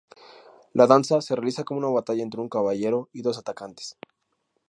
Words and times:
La 0.73 0.87
danza 0.87 1.21
se 1.21 1.35
realiza 1.35 1.63
como 1.63 1.79
una 1.79 1.89
batalla 1.89 2.23
entre 2.23 2.41
un 2.41 2.49
caballero 2.49 3.09
y 3.13 3.21
dos 3.21 3.37
atacantes. 3.37 3.99